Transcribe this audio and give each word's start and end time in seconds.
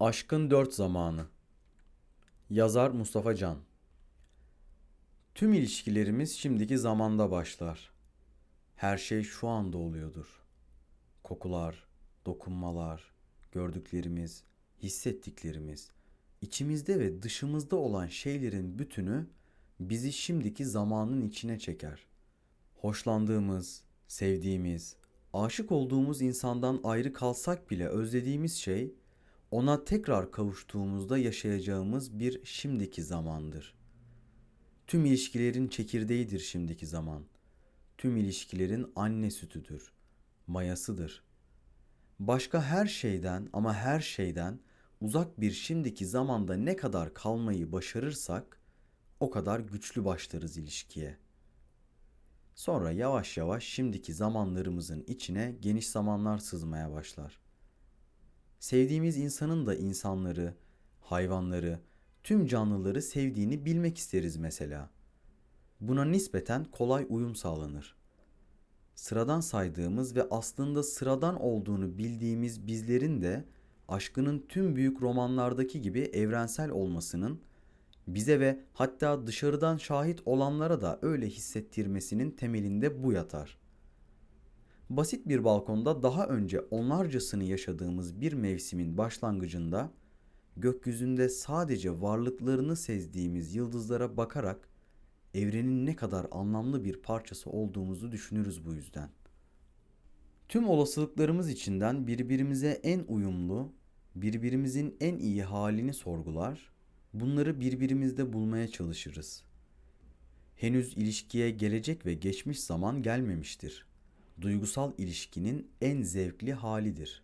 Aşkın 0.00 0.50
Dört 0.50 0.74
Zamanı 0.74 1.26
Yazar 2.50 2.90
Mustafa 2.90 3.34
Can 3.34 3.58
Tüm 5.34 5.52
ilişkilerimiz 5.52 6.32
şimdiki 6.32 6.78
zamanda 6.78 7.30
başlar. 7.30 7.92
Her 8.74 8.98
şey 8.98 9.22
şu 9.22 9.48
anda 9.48 9.78
oluyordur. 9.78 10.26
Kokular, 11.22 11.86
dokunmalar, 12.26 13.12
gördüklerimiz, 13.52 14.44
hissettiklerimiz, 14.82 15.90
içimizde 16.40 16.98
ve 16.98 17.22
dışımızda 17.22 17.76
olan 17.76 18.06
şeylerin 18.06 18.78
bütünü 18.78 19.26
bizi 19.80 20.12
şimdiki 20.12 20.64
zamanın 20.64 21.28
içine 21.28 21.58
çeker. 21.58 22.06
Hoşlandığımız, 22.74 23.82
sevdiğimiz, 24.08 24.96
aşık 25.32 25.72
olduğumuz 25.72 26.22
insandan 26.22 26.80
ayrı 26.84 27.12
kalsak 27.12 27.70
bile 27.70 27.88
özlediğimiz 27.88 28.56
şey 28.56 28.94
ona 29.56 29.84
tekrar 29.84 30.32
kavuştuğumuzda 30.32 31.18
yaşayacağımız 31.18 32.18
bir 32.18 32.44
şimdiki 32.44 33.02
zamandır. 33.02 33.74
Tüm 34.86 35.04
ilişkilerin 35.04 35.68
çekirdeğidir 35.68 36.38
şimdiki 36.38 36.86
zaman. 36.86 37.24
Tüm 37.98 38.16
ilişkilerin 38.16 38.92
anne 38.96 39.30
sütüdür, 39.30 39.92
mayasıdır. 40.46 41.22
Başka 42.20 42.62
her 42.62 42.86
şeyden 42.86 43.48
ama 43.52 43.74
her 43.74 44.00
şeyden 44.00 44.60
uzak 45.00 45.40
bir 45.40 45.50
şimdiki 45.50 46.06
zamanda 46.06 46.54
ne 46.54 46.76
kadar 46.76 47.14
kalmayı 47.14 47.72
başarırsak 47.72 48.60
o 49.20 49.30
kadar 49.30 49.60
güçlü 49.60 50.04
başlarız 50.04 50.56
ilişkiye. 50.56 51.16
Sonra 52.54 52.92
yavaş 52.92 53.36
yavaş 53.36 53.64
şimdiki 53.64 54.14
zamanlarımızın 54.14 55.04
içine 55.06 55.56
geniş 55.60 55.88
zamanlar 55.88 56.38
sızmaya 56.38 56.92
başlar. 56.92 57.45
Sevdiğimiz 58.60 59.16
insanın 59.16 59.66
da 59.66 59.74
insanları, 59.74 60.54
hayvanları, 61.00 61.80
tüm 62.22 62.46
canlıları 62.46 63.02
sevdiğini 63.02 63.64
bilmek 63.64 63.98
isteriz 63.98 64.36
mesela. 64.36 64.90
Buna 65.80 66.04
nispeten 66.04 66.64
kolay 66.64 67.06
uyum 67.08 67.34
sağlanır. 67.34 67.96
Sıradan 68.94 69.40
saydığımız 69.40 70.16
ve 70.16 70.26
aslında 70.30 70.82
sıradan 70.82 71.40
olduğunu 71.40 71.98
bildiğimiz 71.98 72.66
bizlerin 72.66 73.22
de 73.22 73.44
aşkının 73.88 74.46
tüm 74.48 74.76
büyük 74.76 75.02
romanlardaki 75.02 75.80
gibi 75.80 76.00
evrensel 76.00 76.70
olmasının 76.70 77.40
bize 78.06 78.40
ve 78.40 78.60
hatta 78.74 79.26
dışarıdan 79.26 79.76
şahit 79.76 80.22
olanlara 80.24 80.80
da 80.80 80.98
öyle 81.02 81.28
hissettirmesinin 81.28 82.30
temelinde 82.30 83.02
bu 83.02 83.12
yatar. 83.12 83.58
Basit 84.90 85.28
bir 85.28 85.44
balkonda 85.44 86.02
daha 86.02 86.26
önce 86.26 86.60
onlarcasını 86.60 87.44
yaşadığımız 87.44 88.20
bir 88.20 88.32
mevsimin 88.32 88.98
başlangıcında 88.98 89.92
gökyüzünde 90.56 91.28
sadece 91.28 92.00
varlıklarını 92.00 92.76
sezdiğimiz 92.76 93.54
yıldızlara 93.54 94.16
bakarak 94.16 94.68
evrenin 95.34 95.86
ne 95.86 95.96
kadar 95.96 96.26
anlamlı 96.30 96.84
bir 96.84 96.96
parçası 97.02 97.50
olduğumuzu 97.50 98.12
düşünürüz 98.12 98.66
bu 98.66 98.74
yüzden. 98.74 99.10
Tüm 100.48 100.68
olasılıklarımız 100.68 101.50
içinden 101.50 102.06
birbirimize 102.06 102.80
en 102.82 103.04
uyumlu, 103.08 103.72
birbirimizin 104.14 104.96
en 105.00 105.18
iyi 105.18 105.42
halini 105.42 105.94
sorgular, 105.94 106.72
bunları 107.14 107.60
birbirimizde 107.60 108.32
bulmaya 108.32 108.68
çalışırız. 108.68 109.44
Henüz 110.56 110.96
ilişkiye 110.96 111.50
gelecek 111.50 112.06
ve 112.06 112.14
geçmiş 112.14 112.60
zaman 112.60 113.02
gelmemiştir. 113.02 113.86
Duygusal 114.40 114.92
ilişkinin 114.98 115.68
en 115.80 116.02
zevkli 116.02 116.52
halidir. 116.52 117.22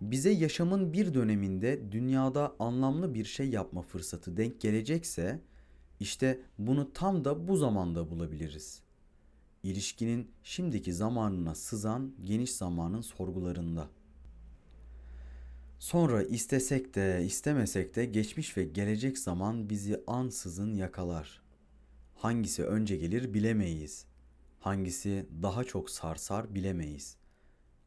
Bize 0.00 0.30
yaşamın 0.30 0.92
bir 0.92 1.14
döneminde 1.14 1.92
dünyada 1.92 2.54
anlamlı 2.58 3.14
bir 3.14 3.24
şey 3.24 3.48
yapma 3.48 3.82
fırsatı 3.82 4.36
denk 4.36 4.60
gelecekse, 4.60 5.40
işte 6.00 6.40
bunu 6.58 6.92
tam 6.92 7.24
da 7.24 7.48
bu 7.48 7.56
zamanda 7.56 8.10
bulabiliriz. 8.10 8.80
İlişkinin 9.62 10.28
şimdiki 10.42 10.92
zamanına 10.92 11.54
sızan 11.54 12.12
geniş 12.24 12.52
zamanın 12.52 13.00
sorgularında. 13.00 13.88
Sonra 15.78 16.22
istesek 16.22 16.94
de 16.94 17.24
istemesek 17.26 17.96
de 17.96 18.04
geçmiş 18.04 18.56
ve 18.56 18.64
gelecek 18.64 19.18
zaman 19.18 19.70
bizi 19.70 20.00
ansızın 20.06 20.74
yakalar. 20.74 21.42
Hangisi 22.14 22.64
önce 22.64 22.96
gelir 22.96 23.34
bilemeyiz. 23.34 24.09
Hangisi 24.60 25.26
daha 25.42 25.64
çok 25.64 25.90
sarsar 25.90 26.54
bilemeyiz. 26.54 27.16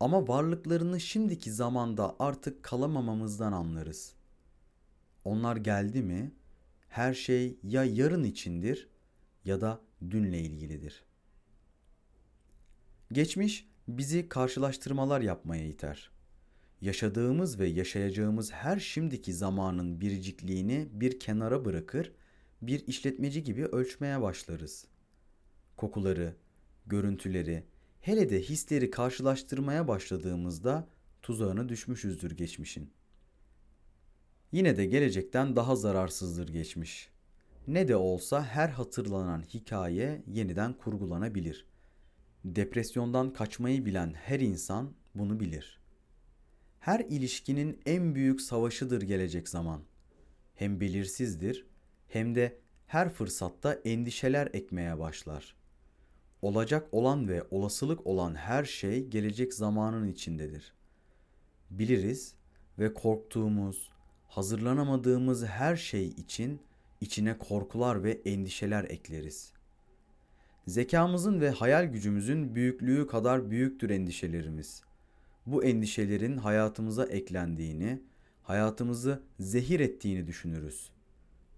Ama 0.00 0.28
varlıklarını 0.28 1.00
şimdiki 1.00 1.52
zamanda 1.52 2.16
artık 2.18 2.62
kalamamamızdan 2.62 3.52
anlarız. 3.52 4.14
Onlar 5.24 5.56
geldi 5.56 6.02
mi 6.02 6.32
her 6.88 7.14
şey 7.14 7.58
ya 7.62 7.84
yarın 7.84 8.24
içindir 8.24 8.88
ya 9.44 9.60
da 9.60 9.80
dünle 10.10 10.40
ilgilidir. 10.40 11.04
Geçmiş 13.12 13.68
bizi 13.88 14.28
karşılaştırmalar 14.28 15.20
yapmaya 15.20 15.66
iter. 15.66 16.10
Yaşadığımız 16.80 17.58
ve 17.58 17.68
yaşayacağımız 17.68 18.52
her 18.52 18.78
şimdiki 18.78 19.34
zamanın 19.34 20.00
biricikliğini 20.00 20.88
bir 20.92 21.20
kenara 21.20 21.64
bırakır, 21.64 22.12
bir 22.62 22.86
işletmeci 22.86 23.42
gibi 23.42 23.64
ölçmeye 23.64 24.22
başlarız. 24.22 24.86
Kokuları, 25.76 26.36
görüntüleri, 26.86 27.64
hele 28.00 28.30
de 28.30 28.42
hisleri 28.42 28.90
karşılaştırmaya 28.90 29.88
başladığımızda 29.88 30.88
tuzağına 31.22 31.68
düşmüşüzdür 31.68 32.30
geçmişin. 32.30 32.90
Yine 34.52 34.76
de 34.76 34.86
gelecekten 34.86 35.56
daha 35.56 35.76
zararsızdır 35.76 36.48
geçmiş. 36.48 37.10
Ne 37.66 37.88
de 37.88 37.96
olsa 37.96 38.44
her 38.44 38.68
hatırlanan 38.68 39.42
hikaye 39.42 40.22
yeniden 40.26 40.72
kurgulanabilir. 40.72 41.66
Depresyondan 42.44 43.32
kaçmayı 43.32 43.84
bilen 43.84 44.12
her 44.14 44.40
insan 44.40 44.92
bunu 45.14 45.40
bilir. 45.40 45.80
Her 46.80 47.00
ilişkinin 47.00 47.80
en 47.86 48.14
büyük 48.14 48.40
savaşıdır 48.40 49.02
gelecek 49.02 49.48
zaman. 49.48 49.82
Hem 50.54 50.80
belirsizdir 50.80 51.66
hem 52.08 52.34
de 52.34 52.58
her 52.86 53.08
fırsatta 53.08 53.72
endişeler 53.72 54.48
ekmeye 54.52 54.98
başlar. 54.98 55.56
Olacak 56.44 56.88
olan 56.92 57.28
ve 57.28 57.42
olasılık 57.50 58.06
olan 58.06 58.34
her 58.34 58.64
şey 58.64 59.06
gelecek 59.06 59.54
zamanın 59.54 60.08
içindedir. 60.08 60.72
Biliriz 61.70 62.34
ve 62.78 62.94
korktuğumuz, 62.94 63.90
hazırlanamadığımız 64.28 65.44
her 65.44 65.76
şey 65.76 66.06
için 66.06 66.60
içine 67.00 67.38
korkular 67.38 68.04
ve 68.04 68.20
endişeler 68.24 68.84
ekleriz. 68.84 69.52
Zekamızın 70.66 71.40
ve 71.40 71.50
hayal 71.50 71.84
gücümüzün 71.84 72.54
büyüklüğü 72.54 73.06
kadar 73.06 73.50
büyüktür 73.50 73.90
endişelerimiz. 73.90 74.82
Bu 75.46 75.64
endişelerin 75.64 76.36
hayatımıza 76.36 77.04
eklendiğini, 77.04 78.02
hayatımızı 78.42 79.22
zehir 79.40 79.80
ettiğini 79.80 80.26
düşünürüz. 80.26 80.90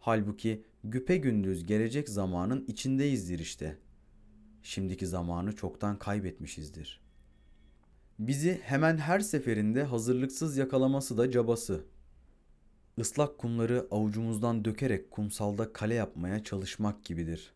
Halbuki 0.00 0.62
güpe 0.84 1.16
gündüz 1.16 1.66
gelecek 1.66 2.08
zamanın 2.08 2.64
içindeyizdir 2.68 3.38
işte. 3.38 3.76
Şimdiki 4.68 5.06
zamanı 5.06 5.56
çoktan 5.56 5.98
kaybetmişizdir. 5.98 7.00
Bizi 8.18 8.60
hemen 8.62 8.96
her 8.98 9.20
seferinde 9.20 9.82
hazırlıksız 9.82 10.56
yakalaması 10.56 11.18
da 11.18 11.30
cabası. 11.30 11.84
Islak 12.96 13.38
kumları 13.38 13.86
avucumuzdan 13.90 14.64
dökerek 14.64 15.10
kumsalda 15.10 15.72
kale 15.72 15.94
yapmaya 15.94 16.44
çalışmak 16.44 17.04
gibidir. 17.04 17.52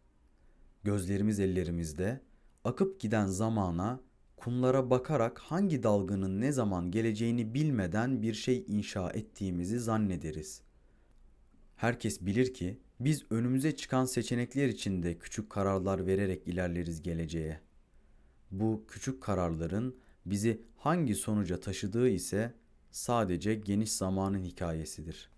Gözlerimiz 0.84 1.40
ellerimizde, 1.40 2.20
akıp 2.64 3.00
giden 3.00 3.26
zamana, 3.26 4.00
kumlara 4.36 4.90
bakarak 4.90 5.38
hangi 5.38 5.82
dalganın 5.82 6.40
ne 6.40 6.52
zaman 6.52 6.90
geleceğini 6.90 7.54
bilmeden 7.54 8.22
bir 8.22 8.34
şey 8.34 8.64
inşa 8.68 9.10
ettiğimizi 9.10 9.80
zannederiz. 9.80 10.62
Herkes 11.82 12.20
bilir 12.20 12.54
ki 12.54 12.78
biz 13.00 13.24
önümüze 13.30 13.76
çıkan 13.76 14.04
seçenekler 14.04 14.68
içinde 14.68 15.18
küçük 15.18 15.50
kararlar 15.50 16.06
vererek 16.06 16.48
ilerleriz 16.48 17.02
geleceğe. 17.02 17.60
Bu 18.50 18.84
küçük 18.88 19.22
kararların 19.22 19.96
bizi 20.26 20.62
hangi 20.76 21.14
sonuca 21.14 21.60
taşıdığı 21.60 22.08
ise 22.08 22.54
sadece 22.90 23.54
geniş 23.54 23.92
zamanın 23.92 24.42
hikayesidir. 24.42 25.30